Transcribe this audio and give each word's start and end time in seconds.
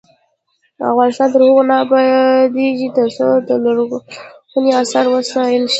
افغانستان 0.91 1.27
تر 1.33 1.41
هغو 1.47 1.61
نه 1.69 1.75
ابادیږي، 1.83 2.87
ترڅو 2.97 3.25
لرغوني 3.63 4.71
اثار 4.81 5.05
وساتل 5.09 5.53
نشي. 5.61 5.69